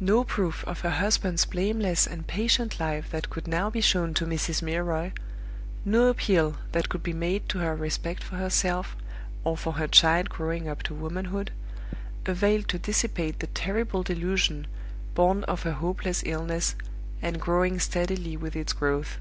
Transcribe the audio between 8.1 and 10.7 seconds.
for herself, or for her child growing